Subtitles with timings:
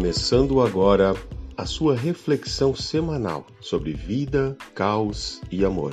[0.00, 1.12] Começando agora
[1.58, 5.92] a sua reflexão semanal sobre vida, caos e amor.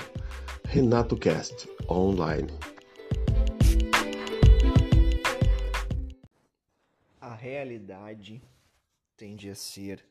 [0.64, 2.48] Renato Cast Online.
[7.20, 8.42] A realidade
[9.18, 10.02] tende a ser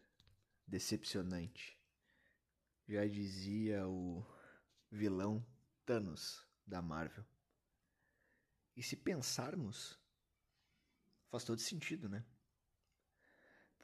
[0.66, 1.80] decepcionante.
[2.86, 4.22] Já dizia o
[4.92, 5.42] vilão
[5.86, 7.24] Thanos da Marvel.
[8.76, 9.98] E se pensarmos,
[11.30, 12.22] faz todo sentido, né?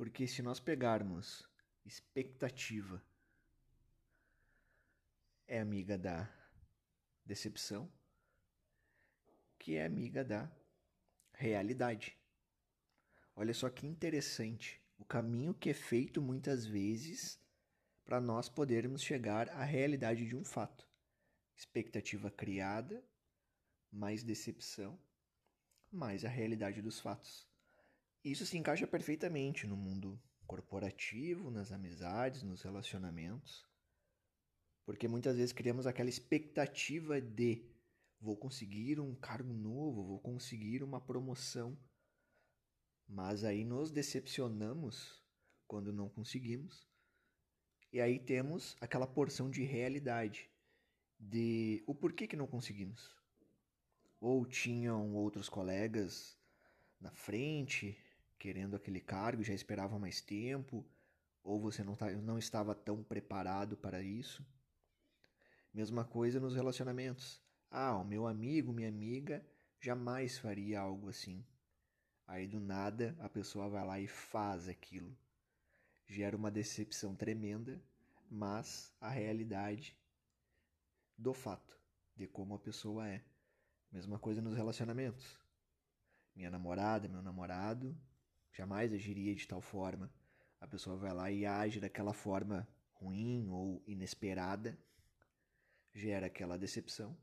[0.03, 1.49] Porque se nós pegarmos
[1.85, 3.01] expectativa
[5.47, 6.29] é amiga da
[7.25, 7.89] decepção,
[9.61, 10.51] que é amiga da
[11.33, 12.19] realidade.
[13.37, 17.41] Olha só que interessante o caminho que é feito muitas vezes
[18.05, 20.85] para nós podermos chegar à realidade de um fato.
[21.55, 23.05] Expectativa criada,
[23.89, 24.99] mais decepção,
[25.93, 27.52] mais a realidade dos fatos.
[28.25, 33.67] Isso se encaixa perfeitamente no mundo corporativo, nas amizades, nos relacionamentos.
[34.85, 37.65] Porque muitas vezes criamos aquela expectativa de
[38.21, 41.77] vou conseguir um cargo novo, vou conseguir uma promoção.
[43.09, 45.21] Mas aí nos decepcionamos
[45.67, 46.87] quando não conseguimos.
[47.93, 50.49] E aí temos aquela porção de realidade
[51.19, 53.11] de o porquê que não conseguimos.
[54.21, 56.39] Ou tinham outros colegas
[57.01, 57.99] na frente,
[58.43, 60.85] querendo aquele cargo, já esperava mais tempo,
[61.45, 64.45] ou você não, tá, não estava tão preparado para isso.
[65.73, 67.41] Mesma coisa nos relacionamentos.
[67.71, 69.47] Ah, o meu amigo, minha amiga
[69.81, 71.47] jamais faria algo assim.
[72.27, 75.17] Aí do nada a pessoa vai lá e faz aquilo.
[76.09, 77.81] Gera uma decepção tremenda,
[78.29, 79.97] mas a realidade
[81.17, 81.79] do fato
[82.17, 83.23] de como a pessoa é.
[83.93, 85.41] Mesma coisa nos relacionamentos.
[86.35, 87.97] Minha namorada, meu namorado
[88.53, 90.13] jamais agiria de tal forma.
[90.61, 94.79] A pessoa vai lá e age daquela forma ruim ou inesperada,
[95.93, 97.17] gera aquela decepção,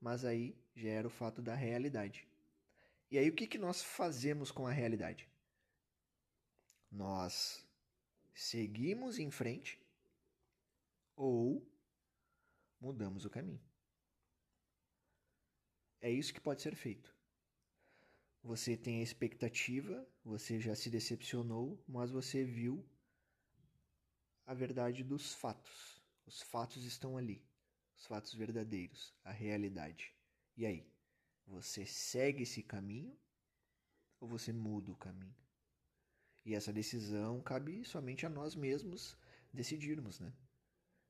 [0.00, 2.28] mas aí gera o fato da realidade.
[3.10, 5.28] E aí o que, que nós fazemos com a realidade?
[6.90, 7.66] Nós
[8.34, 9.80] seguimos em frente
[11.14, 11.66] ou
[12.78, 13.62] mudamos o caminho.
[16.00, 17.15] É isso que pode ser feito.
[18.46, 22.88] Você tem a expectativa, você já se decepcionou, mas você viu
[24.46, 26.00] a verdade dos fatos.
[26.24, 27.44] Os fatos estão ali,
[27.96, 30.14] os fatos verdadeiros, a realidade.
[30.56, 30.88] E aí?
[31.48, 33.18] Você segue esse caminho
[34.20, 35.34] ou você muda o caminho?
[36.44, 39.16] E essa decisão cabe somente a nós mesmos
[39.52, 40.32] decidirmos, né?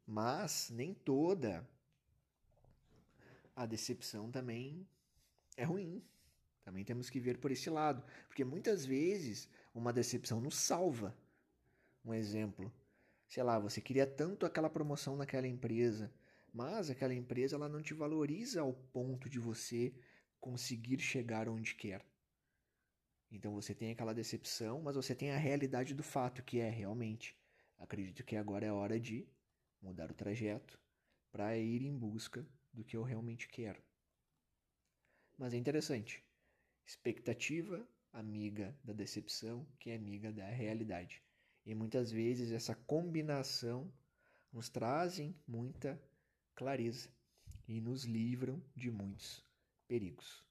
[0.07, 1.69] Mas nem toda
[3.55, 4.89] a decepção também
[5.55, 6.03] é ruim.
[6.67, 11.17] Também temos que ver por esse lado, porque muitas vezes uma decepção nos salva.
[12.05, 12.75] Um exemplo,
[13.29, 16.13] sei lá, você queria tanto aquela promoção naquela empresa,
[16.53, 19.95] mas aquela empresa ela não te valoriza ao ponto de você
[20.41, 22.05] conseguir chegar onde quer.
[23.31, 27.39] Então você tem aquela decepção, mas você tem a realidade do fato que é realmente.
[27.79, 29.25] Acredito que agora é hora de
[29.81, 30.81] mudar o trajeto
[31.31, 33.81] para ir em busca do que eu realmente quero.
[35.39, 36.27] Mas é interessante.
[36.87, 41.23] Expectativa, amiga da decepção, que é amiga da realidade.
[41.65, 43.93] E muitas vezes essa combinação
[44.53, 46.01] nos trazem muita
[46.55, 47.11] clareza
[47.67, 49.45] e nos livram de muitos
[49.89, 50.47] perigos.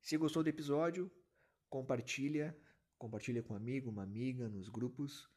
[0.00, 1.10] Se gostou do episódio,
[1.68, 2.58] compartilha,
[2.96, 5.28] compartilha com um amigo, uma amiga, nos grupos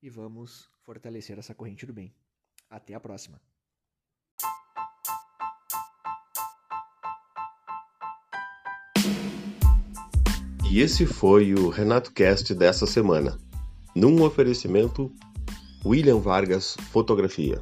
[0.00, 2.14] e vamos fortalecer essa corrente do bem.
[2.68, 3.42] Até a próxima.
[10.70, 13.36] E esse foi o Renato Cast dessa semana,
[13.92, 15.10] num oferecimento
[15.84, 17.60] William Vargas Fotografia.